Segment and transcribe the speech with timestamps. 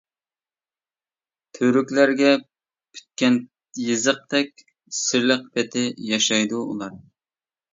[1.57, 3.37] تۈۋرۈكلەرگە پۈتكەن
[3.89, 4.65] يېزىقتەك،
[5.01, 5.85] سىرلىق پېتى
[6.15, 6.99] ياشايدۇ ئۇلار.